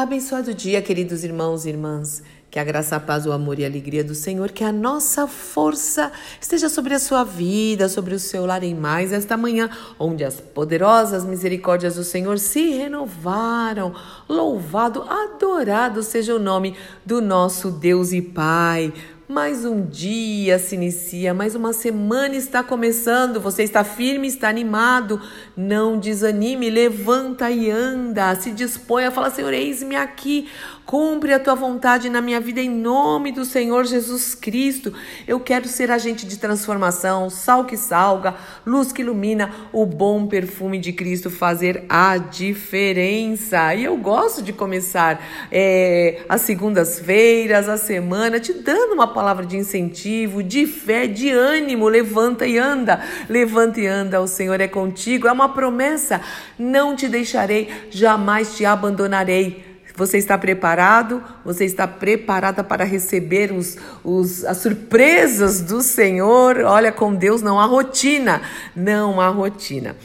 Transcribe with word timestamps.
Abençoado 0.00 0.54
dia, 0.54 0.80
queridos 0.80 1.24
irmãos 1.24 1.66
e 1.66 1.70
irmãs. 1.70 2.22
Que 2.52 2.60
a 2.60 2.62
graça, 2.62 2.94
a 2.94 3.00
paz, 3.00 3.26
o 3.26 3.32
amor 3.32 3.58
e 3.58 3.64
a 3.64 3.66
alegria 3.66 4.04
do 4.04 4.14
Senhor, 4.14 4.52
que 4.52 4.62
a 4.62 4.70
nossa 4.70 5.26
força 5.26 6.12
esteja 6.40 6.68
sobre 6.68 6.94
a 6.94 7.00
sua 7.00 7.24
vida, 7.24 7.88
sobre 7.88 8.14
o 8.14 8.18
seu 8.20 8.46
lar 8.46 8.62
em 8.62 8.76
mais 8.76 9.12
esta 9.12 9.36
manhã, 9.36 9.68
onde 9.98 10.22
as 10.22 10.40
poderosas 10.40 11.24
misericórdias 11.24 11.96
do 11.96 12.04
Senhor 12.04 12.38
se 12.38 12.70
renovaram. 12.70 13.92
Louvado, 14.28 15.02
adorado 15.02 16.00
seja 16.04 16.32
o 16.32 16.38
nome 16.38 16.76
do 17.04 17.20
nosso 17.20 17.68
Deus 17.68 18.12
e 18.12 18.22
Pai. 18.22 18.92
Mais 19.28 19.62
um 19.66 19.84
dia 19.84 20.58
se 20.58 20.74
inicia, 20.74 21.34
mais 21.34 21.54
uma 21.54 21.74
semana 21.74 22.34
está 22.34 22.64
começando. 22.64 23.38
Você 23.38 23.62
está 23.62 23.84
firme, 23.84 24.26
está 24.26 24.48
animado. 24.48 25.20
Não 25.54 25.98
desanime, 25.98 26.70
levanta 26.70 27.50
e 27.50 27.70
anda. 27.70 28.34
Se 28.36 28.50
dispõe 28.50 29.04
a 29.04 29.10
falar: 29.10 29.28
Senhor, 29.28 29.52
eis-me 29.52 29.96
aqui. 29.96 30.48
Cumpre 30.86 31.34
a 31.34 31.38
tua 31.38 31.54
vontade 31.54 32.08
na 32.08 32.22
minha 32.22 32.40
vida 32.40 32.62
em 32.62 32.70
nome 32.70 33.30
do 33.30 33.44
Senhor 33.44 33.84
Jesus 33.84 34.34
Cristo. 34.34 34.94
Eu 35.26 35.38
quero 35.38 35.68
ser 35.68 35.90
agente 35.90 36.26
de 36.26 36.38
transformação, 36.38 37.28
sal 37.28 37.66
que 37.66 37.76
salga, 37.76 38.34
luz 38.64 38.90
que 38.90 39.02
ilumina, 39.02 39.52
o 39.70 39.84
bom 39.84 40.26
perfume 40.26 40.78
de 40.78 40.94
Cristo 40.94 41.30
fazer 41.30 41.84
a 41.90 42.16
diferença. 42.16 43.74
E 43.74 43.84
eu 43.84 43.98
gosto 43.98 44.42
de 44.42 44.50
começar 44.50 45.22
é, 45.52 46.22
as 46.26 46.40
segundas-feiras, 46.40 47.68
a 47.68 47.76
semana, 47.76 48.40
te 48.40 48.54
dando 48.54 48.94
uma 48.94 49.08
palavra 49.18 49.44
de 49.44 49.56
incentivo, 49.56 50.44
de 50.44 50.64
fé, 50.64 51.08
de 51.08 51.28
ânimo. 51.28 51.88
Levanta 51.88 52.46
e 52.46 52.56
anda, 52.56 53.02
levanta 53.28 53.80
e 53.80 53.86
anda. 53.86 54.20
O 54.20 54.28
Senhor 54.28 54.60
é 54.60 54.68
contigo. 54.68 55.26
É 55.26 55.32
uma 55.32 55.48
promessa. 55.48 56.20
Não 56.56 56.94
te 56.94 57.08
deixarei, 57.08 57.68
jamais 57.90 58.56
te 58.56 58.64
abandonarei. 58.64 59.64
Você 59.96 60.18
está 60.18 60.38
preparado? 60.38 61.20
Você 61.44 61.64
está 61.64 61.88
preparada 61.88 62.62
para 62.62 62.84
receber 62.84 63.50
os, 63.50 63.76
os, 64.04 64.44
as 64.44 64.58
surpresas 64.58 65.62
do 65.62 65.82
Senhor? 65.82 66.58
Olha, 66.58 66.92
com 66.92 67.12
Deus 67.12 67.42
não 67.42 67.58
há 67.58 67.64
rotina, 67.64 68.40
não 68.76 69.20
há 69.20 69.26
rotina. 69.26 69.96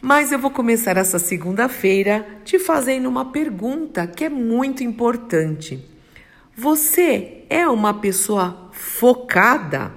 Mas 0.00 0.30
eu 0.30 0.38
vou 0.38 0.52
começar 0.52 0.96
essa 0.96 1.18
segunda-feira 1.18 2.24
te 2.44 2.56
fazendo 2.60 3.08
uma 3.08 3.32
pergunta 3.32 4.06
que 4.06 4.22
é 4.22 4.28
muito 4.28 4.84
importante. 4.84 5.93
Você 6.56 7.42
é 7.50 7.66
uma 7.66 7.94
pessoa 7.94 8.70
focada? 8.70 9.90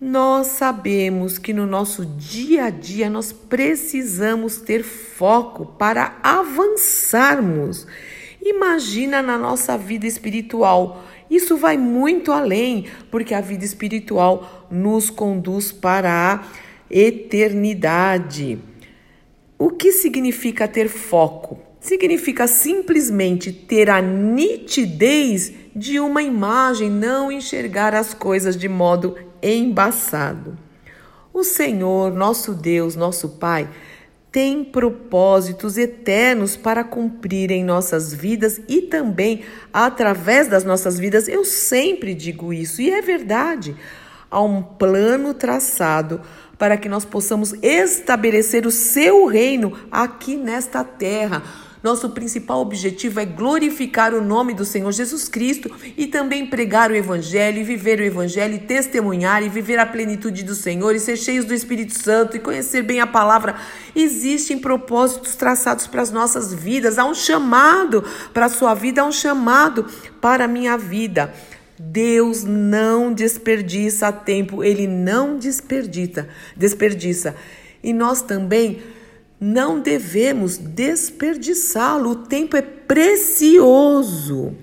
Nós 0.00 0.46
sabemos 0.46 1.36
que 1.36 1.52
no 1.52 1.66
nosso 1.66 2.06
dia 2.06 2.64
a 2.64 2.70
dia 2.70 3.10
nós 3.10 3.32
precisamos 3.32 4.56
ter 4.56 4.82
foco 4.82 5.66
para 5.66 6.16
avançarmos. 6.22 7.86
Imagina 8.40 9.20
na 9.20 9.36
nossa 9.36 9.76
vida 9.76 10.06
espiritual. 10.06 11.04
Isso 11.30 11.58
vai 11.58 11.76
muito 11.76 12.32
além, 12.32 12.86
porque 13.10 13.34
a 13.34 13.40
vida 13.42 13.64
espiritual 13.64 14.66
nos 14.70 15.10
conduz 15.10 15.70
para 15.70 16.32
a 16.32 16.46
eternidade. 16.88 18.58
O 19.58 19.68
que 19.68 19.92
significa 19.92 20.66
ter 20.66 20.88
foco? 20.88 21.65
Significa 21.86 22.48
simplesmente 22.48 23.52
ter 23.52 23.88
a 23.88 24.02
nitidez 24.02 25.52
de 25.72 26.00
uma 26.00 26.20
imagem, 26.20 26.90
não 26.90 27.30
enxergar 27.30 27.94
as 27.94 28.12
coisas 28.12 28.56
de 28.56 28.68
modo 28.68 29.14
embaçado. 29.40 30.58
O 31.32 31.44
Senhor, 31.44 32.12
nosso 32.12 32.54
Deus, 32.54 32.96
nosso 32.96 33.28
Pai, 33.38 33.68
tem 34.32 34.64
propósitos 34.64 35.78
eternos 35.78 36.56
para 36.56 36.82
cumprir 36.82 37.52
em 37.52 37.62
nossas 37.62 38.12
vidas 38.12 38.60
e 38.68 38.82
também 38.82 39.44
através 39.72 40.48
das 40.48 40.64
nossas 40.64 40.98
vidas. 40.98 41.28
Eu 41.28 41.44
sempre 41.44 42.16
digo 42.16 42.52
isso 42.52 42.82
e 42.82 42.90
é 42.90 43.00
verdade. 43.00 43.76
Há 44.28 44.42
um 44.42 44.60
plano 44.60 45.32
traçado 45.32 46.20
para 46.58 46.76
que 46.76 46.88
nós 46.88 47.04
possamos 47.04 47.52
estabelecer 47.62 48.66
o 48.66 48.72
seu 48.72 49.26
reino 49.26 49.72
aqui 49.88 50.34
nesta 50.34 50.82
terra 50.82 51.65
nosso 51.86 52.10
principal 52.10 52.60
objetivo 52.60 53.20
é 53.20 53.24
glorificar 53.24 54.12
o 54.12 54.20
nome 54.20 54.52
do 54.52 54.64
Senhor 54.64 54.90
Jesus 54.90 55.28
Cristo 55.28 55.70
e 55.96 56.08
também 56.08 56.44
pregar 56.44 56.90
o 56.90 56.96
Evangelho, 56.96 57.60
e 57.60 57.62
viver 57.62 58.00
o 58.00 58.02
Evangelho, 58.02 58.56
e 58.56 58.58
testemunhar 58.58 59.44
e 59.44 59.48
viver 59.48 59.78
a 59.78 59.86
plenitude 59.86 60.42
do 60.42 60.56
Senhor 60.56 60.96
e 60.96 61.00
ser 61.00 61.16
cheios 61.16 61.44
do 61.44 61.54
Espírito 61.54 61.96
Santo 61.96 62.36
e 62.36 62.40
conhecer 62.40 62.82
bem 62.82 62.98
a 62.98 63.06
palavra. 63.06 63.54
Existem 63.94 64.58
propósitos 64.58 65.36
traçados 65.36 65.86
para 65.86 66.02
as 66.02 66.10
nossas 66.10 66.52
vidas, 66.52 66.98
há 66.98 67.04
um 67.04 67.14
chamado 67.14 68.02
para 68.34 68.46
a 68.46 68.48
sua 68.48 68.74
vida, 68.74 69.02
há 69.02 69.04
um 69.04 69.12
chamado 69.12 69.86
para 70.20 70.46
a 70.46 70.48
minha 70.48 70.76
vida. 70.76 71.32
Deus 71.78 72.42
não 72.42 73.12
desperdiça 73.12 74.10
tempo, 74.10 74.64
ele 74.64 74.88
não 74.88 75.38
desperdiça, 75.38 76.28
desperdiça. 76.56 77.36
E 77.80 77.92
nós 77.92 78.22
também 78.22 78.82
não 79.40 79.80
devemos 79.80 80.56
desperdiçá-lo, 80.56 82.10
o 82.10 82.16
tempo 82.16 82.56
é 82.56 82.62
precioso. 82.62 84.54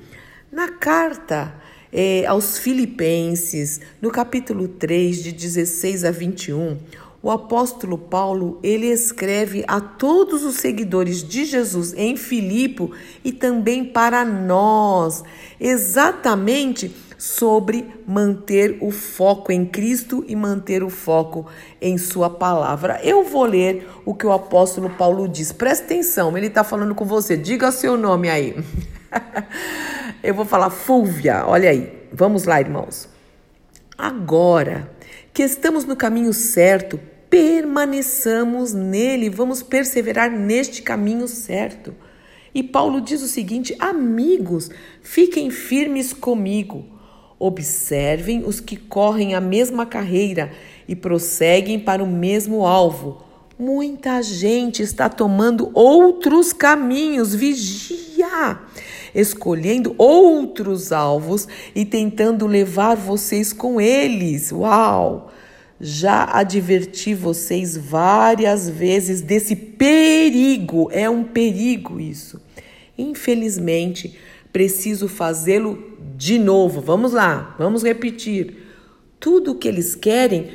Na 0.51 0.69
carta 0.69 1.53
é, 1.91 2.25
aos 2.25 2.57
Filipenses, 2.57 3.79
no 4.01 4.11
capítulo 4.11 4.67
3, 4.67 5.23
de 5.23 5.31
16 5.31 6.03
a 6.03 6.11
21, 6.11 6.77
o 7.23 7.31
apóstolo 7.31 7.97
Paulo, 7.97 8.59
ele 8.61 8.87
escreve 8.87 9.63
a 9.65 9.79
todos 9.79 10.43
os 10.43 10.57
seguidores 10.57 11.23
de 11.23 11.45
Jesus 11.45 11.93
em 11.93 12.17
Filipe 12.17 12.91
e 13.23 13.31
também 13.31 13.85
para 13.85 14.25
nós, 14.25 15.23
exatamente 15.57 16.93
sobre 17.17 17.87
manter 18.05 18.77
o 18.81 18.91
foco 18.91 19.53
em 19.53 19.65
Cristo 19.65 20.25
e 20.27 20.35
manter 20.35 20.83
o 20.83 20.89
foco 20.89 21.47
em 21.81 21.97
Sua 21.97 22.29
palavra. 22.29 22.99
Eu 23.01 23.23
vou 23.23 23.45
ler 23.45 23.87
o 24.03 24.13
que 24.13 24.27
o 24.27 24.33
apóstolo 24.33 24.89
Paulo 24.89 25.25
diz. 25.25 25.53
Presta 25.53 25.85
atenção, 25.85 26.37
ele 26.37 26.47
está 26.47 26.65
falando 26.65 26.93
com 26.93 27.05
você. 27.05 27.37
Diga 27.37 27.71
seu 27.71 27.95
nome 27.95 28.29
aí. 28.29 28.53
Eu 30.21 30.33
vou 30.33 30.43
falar 30.43 30.69
Fúvia, 30.69 31.45
olha 31.47 31.69
aí. 31.69 32.07
Vamos 32.11 32.43
lá, 32.43 32.59
irmãos. 32.59 33.07
Agora 33.97 34.91
que 35.33 35.43
estamos 35.43 35.85
no 35.85 35.95
caminho 35.95 36.33
certo, 36.33 36.99
permaneçamos 37.33 38.73
nele, 38.73 39.27
vamos 39.27 39.63
perseverar 39.63 40.29
neste 40.29 40.83
caminho 40.83 41.27
certo. 41.27 41.95
E 42.53 42.61
Paulo 42.61 43.01
diz 43.01 43.23
o 43.23 43.27
seguinte: 43.27 43.75
amigos, 43.79 44.69
fiquem 45.01 45.49
firmes 45.49 46.13
comigo. 46.13 46.85
Observem 47.39 48.43
os 48.45 48.59
que 48.59 48.77
correm 48.77 49.33
a 49.33 49.41
mesma 49.41 49.83
carreira 49.83 50.51
e 50.87 50.95
prosseguem 50.95 51.79
para 51.79 52.03
o 52.03 52.07
mesmo 52.07 52.67
alvo. 52.67 53.23
Muita 53.57 54.21
gente 54.21 54.83
está 54.83 55.09
tomando 55.09 55.71
outros 55.73 56.53
caminhos, 56.53 57.33
vigia, 57.33 58.59
escolhendo 59.15 59.95
outros 59.97 60.91
alvos 60.91 61.47
e 61.73 61.83
tentando 61.83 62.45
levar 62.45 62.95
vocês 62.95 63.51
com 63.51 63.81
eles. 63.81 64.51
Uau! 64.51 65.31
Já 65.79 66.23
adverti 66.25 67.13
vocês 67.13 67.75
várias 67.75 68.69
vezes 68.69 69.21
desse 69.21 69.55
perigo, 69.55 70.89
é 70.91 71.09
um 71.09 71.23
perigo 71.23 71.99
isso. 71.99 72.39
Infelizmente, 72.97 74.17
preciso 74.51 75.07
fazê-lo 75.07 75.97
de 76.15 76.37
novo, 76.37 76.79
vamos 76.79 77.11
lá, 77.11 77.55
vamos 77.57 77.83
repetir. 77.83 78.55
Tudo 79.19 79.51
o 79.51 79.55
que 79.55 79.67
eles 79.67 79.95
querem 79.95 80.51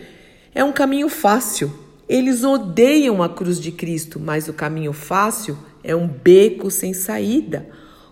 é 0.55 0.63
um 0.63 0.73
caminho 0.73 1.09
fácil. 1.09 1.73
Eles 2.09 2.43
odeiam 2.43 3.23
a 3.23 3.29
cruz 3.29 3.61
de 3.61 3.73
Cristo, 3.73 4.19
mas 4.19 4.49
o 4.49 4.53
caminho 4.53 4.93
fácil 4.93 5.59
é 5.83 5.95
um 5.95 6.09
beco 6.09 6.71
sem 6.71 6.95
saída. 6.95 7.69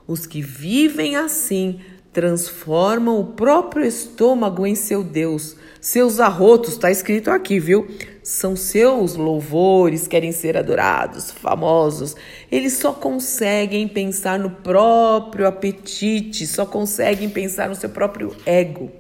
Os 0.07 0.27
que 0.27 0.43
vivem 0.43 1.17
assim 1.17 1.81
transformam 2.17 3.21
o 3.21 3.25
próprio 3.25 3.85
estômago 3.85 4.67
em 4.67 4.75
seu 4.75 5.05
Deus. 5.05 5.55
Seus 5.83 6.19
arrotos, 6.19 6.73
está 6.73 6.91
escrito 6.91 7.31
aqui, 7.31 7.61
viu? 7.61 7.89
São 8.23 8.57
seus 8.57 9.17
louvores, 9.17 10.09
querem 10.09 10.33
ser 10.33 10.57
adorados, 10.57 11.31
famosos. 11.31 12.17
Eles 12.51 12.73
só 12.73 12.95
conseguem 12.95 13.87
pensar 13.87 14.39
no 14.39 14.49
próprio 14.49 15.47
apetite, 15.47 16.47
só 16.47 16.65
conseguem 16.65 17.29
pensar 17.29 17.69
no 17.69 17.75
seu 17.75 17.91
próprio 17.91 18.35
ego. 18.47 18.91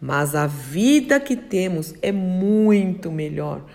Mas 0.00 0.34
a 0.34 0.46
vida 0.46 1.20
que 1.20 1.36
temos 1.36 1.92
é 2.00 2.10
muito 2.10 3.12
melhor. 3.12 3.66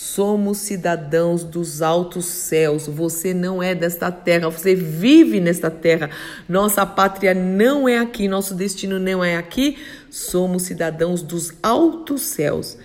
Somos 0.00 0.58
cidadãos 0.58 1.42
dos 1.42 1.82
altos 1.82 2.24
céus. 2.24 2.86
Você 2.86 3.34
não 3.34 3.60
é 3.60 3.74
desta 3.74 4.12
terra, 4.12 4.48
você 4.48 4.72
vive 4.72 5.40
nesta 5.40 5.72
terra. 5.72 6.08
Nossa 6.48 6.86
pátria 6.86 7.34
não 7.34 7.88
é 7.88 7.98
aqui, 7.98 8.28
nosso 8.28 8.54
destino 8.54 9.00
não 9.00 9.24
é 9.24 9.36
aqui. 9.36 9.76
Somos 10.08 10.62
cidadãos 10.62 11.20
dos 11.20 11.52
altos 11.60 12.22
céus. 12.22 12.78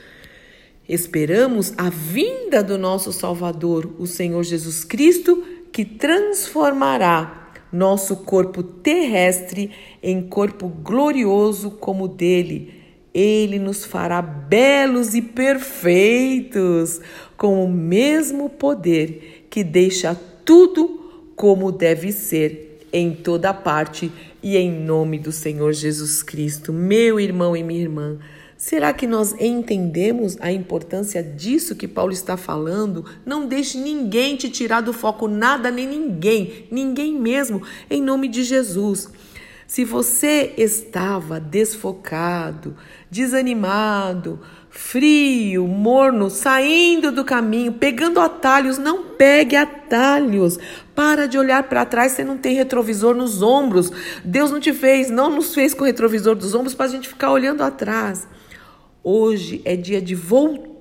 Esperamos 0.89 1.71
a 1.77 1.87
vinda 1.91 2.63
do 2.63 2.79
nosso 2.79 3.13
Salvador, 3.13 3.93
o 3.99 4.07
Senhor 4.07 4.41
Jesus 4.41 4.83
Cristo, 4.83 5.43
que 5.71 5.85
transformará 5.85 7.51
nosso 7.71 8.15
corpo 8.15 8.63
terrestre 8.63 9.69
em 10.01 10.19
corpo 10.19 10.67
glorioso 10.67 11.69
como 11.69 12.05
o 12.05 12.07
dele. 12.07 12.82
Ele 13.13 13.59
nos 13.59 13.85
fará 13.85 14.21
belos 14.21 15.13
e 15.13 15.21
perfeitos, 15.21 16.99
com 17.37 17.63
o 17.63 17.69
mesmo 17.71 18.49
poder 18.49 19.47
que 19.49 19.63
deixa 19.63 20.19
tudo 20.43 21.31
como 21.35 21.71
deve 21.71 22.11
ser 22.11 22.79
em 22.91 23.13
toda 23.13 23.53
parte 23.53 24.11
e 24.41 24.57
em 24.57 24.71
nome 24.71 25.19
do 25.19 25.31
Senhor 25.31 25.73
Jesus 25.73 26.23
Cristo. 26.23 26.73
Meu 26.73 27.19
irmão 27.19 27.55
e 27.55 27.63
minha 27.63 27.81
irmã, 27.81 28.19
Será 28.63 28.93
que 28.93 29.05
nós 29.05 29.35
entendemos 29.41 30.37
a 30.39 30.49
importância 30.49 31.21
disso 31.21 31.75
que 31.75 31.85
Paulo 31.85 32.13
está 32.13 32.37
falando? 32.37 33.03
Não 33.25 33.45
deixe 33.45 33.77
ninguém 33.77 34.37
te 34.37 34.49
tirar 34.49 34.79
do 34.79 34.93
foco, 34.93 35.27
nada 35.27 35.69
nem 35.69 35.85
ninguém, 35.85 36.65
ninguém 36.71 37.13
mesmo, 37.13 37.61
em 37.89 38.01
nome 38.01 38.29
de 38.29 38.41
Jesus. 38.41 39.09
Se 39.67 39.85
você 39.85 40.53
estava 40.57 41.39
desfocado, 41.39 42.75
desanimado, 43.09 44.39
frio, 44.69 45.67
morno, 45.67 46.29
saindo 46.29 47.11
do 47.11 47.23
caminho, 47.23 47.73
pegando 47.73 48.19
atalhos, 48.19 48.77
não 48.77 49.11
pegue 49.15 49.55
atalhos. 49.55 50.59
Para 50.93 51.27
de 51.27 51.37
olhar 51.37 51.63
para 51.63 51.85
trás, 51.85 52.11
você 52.11 52.23
não 52.23 52.37
tem 52.37 52.55
retrovisor 52.55 53.15
nos 53.15 53.41
ombros. 53.41 53.91
Deus 54.23 54.51
não 54.51 54.59
te 54.59 54.73
fez, 54.73 55.09
não 55.09 55.29
nos 55.29 55.53
fez 55.53 55.73
com 55.73 55.83
retrovisor 55.83 56.35
dos 56.35 56.53
ombros 56.53 56.75
para 56.75 56.87
a 56.87 56.89
gente 56.89 57.07
ficar 57.07 57.31
olhando 57.31 57.61
atrás. 57.61 58.27
Hoje 59.03 59.61
é 59.65 59.75
dia 59.75 60.01
de 60.01 60.15
voltar, 60.15 60.72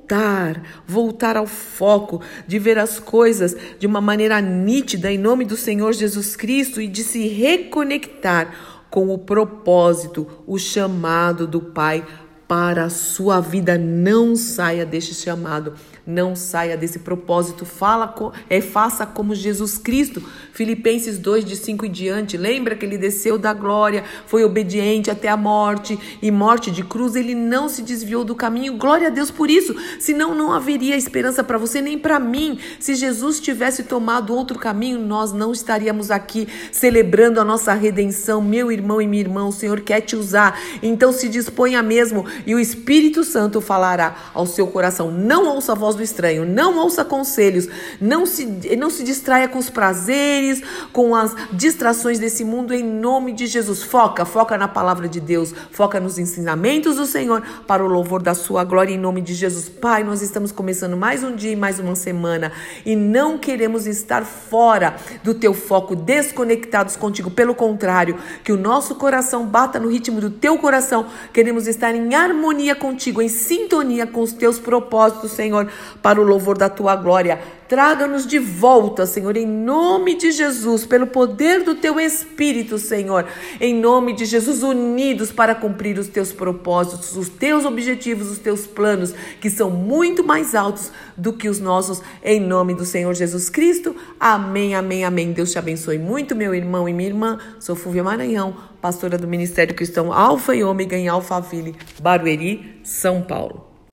voltar 0.87 1.37
ao 1.37 1.47
foco, 1.47 2.21
de 2.47 2.59
ver 2.59 2.79
as 2.79 2.99
coisas 2.99 3.57
de 3.79 3.87
uma 3.87 4.01
maneira 4.01 4.41
nítida 4.41 5.11
em 5.11 5.19
nome 5.19 5.45
do 5.45 5.57
Senhor 5.57 5.93
Jesus 5.93 6.37
Cristo 6.37 6.81
e 6.81 6.89
de 6.89 7.03
se 7.03 7.29
reconectar 7.29 8.53
com 8.91 9.09
o 9.09 9.19
propósito, 9.19 10.27
o 10.47 10.59
chamado 10.59 11.47
do 11.47 11.61
Pai 11.61 12.05
para 12.47 12.85
a 12.85 12.91
sua 12.91 13.41
vida. 13.41 13.79
Não 13.79 14.37
saia 14.37 14.85
deste 14.85 15.15
chamado, 15.15 15.73
não 16.07 16.35
saia 16.35 16.77
desse 16.77 16.99
propósito. 16.99 17.65
Fala, 17.65 18.15
é, 18.49 18.61
faça 18.61 19.07
como 19.07 19.35
Jesus 19.35 19.79
Cristo. 19.79 20.23
Filipenses 20.53 21.19
2, 21.19 21.45
de 21.45 21.57
5 21.57 21.87
em 21.87 21.91
diante. 21.91 22.37
Lembra 22.37 22.75
que 22.75 22.85
ele 22.85 22.99
desceu 22.99 23.39
da 23.39 23.53
glória, 23.53 24.05
foi 24.27 24.45
obediente 24.45 25.11
até 25.11 25.29
a 25.29 25.37
morte 25.37 25.99
e 26.21 26.31
morte 26.31 26.71
de 26.71 26.83
cruz. 26.83 27.15
Ele 27.17 27.35
não 27.35 27.69
se 27.69 27.83
desviou 27.83 28.25
do 28.25 28.35
caminho. 28.35 28.77
Glória 28.77 29.09
a 29.09 29.11
Deus 29.11 29.31
por 29.31 29.49
isso. 29.49 29.75
Senão, 29.99 30.35
não 30.35 30.53
haveria 30.53 30.97
esperança 30.97 31.43
para 31.45 31.59
você 31.59 31.81
nem 31.81 31.99
para 31.99 32.19
mim. 32.19 32.59
Se 32.79 32.95
Jesus 32.95 33.41
tivesse 33.41 33.85
tomado 33.85 34.35
outro 34.35 34.59
caminho, 34.59 34.99
nós 34.99 35.33
não 35.33 35.53
estaríamos 35.53 36.11
aqui 36.11 36.49
celebrando 36.71 37.41
a 37.41 37.45
nossa 37.45 37.73
redenção. 37.73 38.43
Meu 38.43 38.71
irmão 38.71 39.01
e 39.01 39.07
minha 39.07 39.23
irmã, 39.23 39.47
o 39.47 39.53
Senhor 39.53 39.81
quer 39.81 40.01
te 40.01 40.17
usar. 40.17 40.59
Então, 40.83 41.13
se 41.13 41.29
disponha 41.29 41.83
mesmo 41.83 42.27
e 42.47 42.55
o 42.55 42.61
Espírito 42.61 43.25
Santo 43.25 43.61
falará 43.61 44.17
ao 44.35 44.47
seu 44.47 44.67
coração. 44.67 45.11
Não 45.11 45.47
ouça 45.47 45.73
a 45.73 45.75
voz 45.75 45.92
do 45.95 46.03
estranho, 46.03 46.45
não 46.45 46.79
ouça 46.79 47.05
conselhos, 47.05 47.69
não 48.01 48.27
se, 48.27 48.47
não 48.77 48.91
se 48.91 49.05
distraia 49.05 49.49
com 49.49 49.59
os 49.59 49.71
prazeres, 49.71 50.63
com 50.93 51.15
as 51.15 51.35
distrações 51.53 52.19
desse 52.19 52.45
mundo, 52.45 52.75
em 52.75 52.83
nome 52.83 53.33
de 53.33 53.47
Jesus. 53.47 53.83
Foca, 53.83 54.25
foca 54.25 54.57
na 54.57 54.69
palavra 54.69 55.09
de 55.09 55.21
Deus, 55.21 55.55
foca 55.71 56.01
nos 56.01 56.19
ensinamentos 56.19 56.97
do 56.97 57.07
Senhor 57.07 57.43
para 57.67 57.85
o 57.85 57.89
louvor 57.89 58.23
da 58.23 58.35
sua 58.35 58.65
glória, 58.65 58.95
em 58.95 58.99
nome 58.99 59.21
de 59.21 59.35
Jesus. 59.35 59.69
Pai, 59.69 60.05
nós 60.05 60.23
estamos 60.23 60.53
começando 60.53 60.97
mais 60.97 61.23
um 61.23 61.35
dia 61.35 61.53
e 61.53 61.57
mais 61.57 61.79
uma 61.79 61.95
semana 61.95 62.53
e 62.85 62.97
não 62.97 63.39
queremos 63.39 63.87
estar 63.87 64.25
fora 64.25 64.97
do 65.23 65.35
teu 65.35 65.55
foco, 65.55 65.95
desconectados 65.95 66.97
contigo. 66.97 67.31
Pelo 67.31 67.55
contrário, 67.55 68.19
que 68.45 68.53
o 68.53 68.57
nosso 68.57 68.95
coração 68.95 69.47
bata 69.47 69.79
no 69.79 69.89
ritmo 69.89 70.21
do 70.21 70.31
teu 70.31 70.59
coração, 70.59 71.07
queremos 71.33 71.67
estar 71.67 71.95
em 71.95 72.15
harmonia 72.15 72.75
contigo, 72.75 73.21
em 73.21 73.29
sintonia 73.29 74.07
com 74.07 74.21
os 74.21 74.33
teus 74.33 74.59
propósitos, 74.59 75.33
Senhor, 75.33 75.69
para 76.01 76.21
o 76.21 76.25
louvor 76.25 76.57
da 76.57 76.69
tua 76.69 76.97
glória. 76.97 77.41
Traga-nos 77.73 78.27
de 78.27 78.39
volta, 78.39 79.07
Senhor, 79.07 79.35
em 79.35 79.47
nome 79.47 80.15
de 80.15 80.31
Jesus, 80.31 80.85
pelo 80.85 81.07
poder 81.07 81.65
do 81.65 81.75
teu 81.75 81.99
Espírito, 81.99 82.77
Senhor, 82.77 83.25
em 83.59 83.75
nome 83.75 84.13
de 84.13 84.27
Jesus, 84.27 84.63
unidos 84.63 85.33
para 85.33 85.55
cumprir 85.55 85.99
os 85.99 86.07
teus 86.07 86.33
propósitos, 86.33 87.17
os 87.17 87.31
teus 87.31 87.65
objetivos, 87.65 88.31
os 88.31 88.37
teus 88.37 88.67
planos, 88.67 89.15
que 89.41 89.49
são 89.49 89.71
muito 89.71 90.23
mais 90.23 90.55
altos 90.55 90.93
do 91.17 91.33
que 91.33 91.49
os 91.49 91.61
nossos, 91.61 92.03
em 92.23 92.39
nome 92.39 92.75
do 92.75 92.85
Senhor 92.85 93.15
Jesus 93.15 93.49
Cristo. 93.49 93.97
Amém, 94.21 94.75
amém, 94.75 95.03
amém. 95.03 95.33
Deus 95.33 95.51
te 95.51 95.59
abençoe 95.59 95.99
muito, 95.99 96.37
meu 96.37 96.55
irmão 96.55 96.87
e 96.87 96.93
minha 96.93 97.09
irmã. 97.09 97.39
Sou 97.59 97.75
Fúvia 97.75 98.05
Maranhão, 98.05 98.55
pastora 98.83 99.17
do 99.17 99.27
Ministério 99.27 99.75
Cristão 99.75 100.13
Alfa 100.13 100.55
e 100.55 100.63
Ômega 100.63 100.99
em 100.99 101.09
Alphaville, 101.09 101.75
Barueri, 101.99 102.81
São 102.83 103.23
Paulo. 103.23 103.72